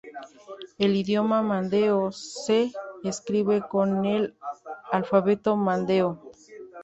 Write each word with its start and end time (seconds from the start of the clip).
El 0.79 0.95
idioma 0.95 1.43
mandeo 1.43 2.11
se 2.11 2.71
escribe 3.03 3.61
con 3.69 4.03
en 4.03 4.05
el 4.05 4.37
alfabeto 4.91 5.55
mandeo. 5.55 6.31